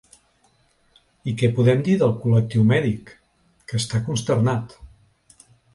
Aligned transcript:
I 1.31 1.33
què 1.41 1.51
podem 1.59 1.85
dir 1.89 1.95
del 2.05 2.15
col·lectiu 2.25 2.67
mèdic, 2.73 3.15
que 3.71 3.79
està 3.85 4.05
consternat. 4.11 4.77